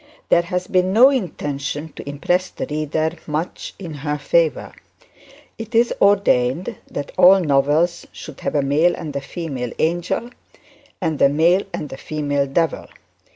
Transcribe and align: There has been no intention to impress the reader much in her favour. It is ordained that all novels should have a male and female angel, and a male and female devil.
There 0.29 0.41
has 0.41 0.65
been 0.65 0.93
no 0.93 1.11
intention 1.11 1.93
to 1.93 2.09
impress 2.09 2.49
the 2.49 2.65
reader 2.65 3.11
much 3.27 3.75
in 3.77 3.93
her 3.93 4.17
favour. 4.17 4.73
It 5.59 5.75
is 5.75 5.93
ordained 6.01 6.75
that 6.89 7.11
all 7.19 7.39
novels 7.39 8.07
should 8.11 8.39
have 8.39 8.55
a 8.55 8.63
male 8.63 8.95
and 8.95 9.15
female 9.23 9.73
angel, 9.77 10.31
and 10.99 11.21
a 11.21 11.29
male 11.29 11.61
and 11.71 11.93
female 11.99 12.47
devil. 12.47 12.87